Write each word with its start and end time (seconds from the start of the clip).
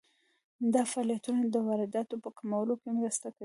دا 0.73 0.81
فعالیتونه 0.91 1.41
د 1.47 1.55
وارداتو 1.67 2.15
په 2.23 2.29
کمولو 2.37 2.73
کې 2.81 2.89
مرسته 2.97 3.27
کوي. 3.33 3.39